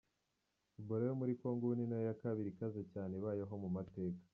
[0.79, 4.21] "Ebola yo muri Kongo ubu ni yo ya kabiri ikaze cyane ibayeho mu mateka.